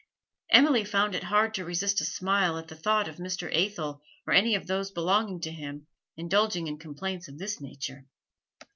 [0.49, 3.53] Emily found it hard to resist a smile at the thought of Mr.
[3.55, 5.85] Athel or any of those belonging to him
[6.17, 8.07] indulging in complaints of this nature.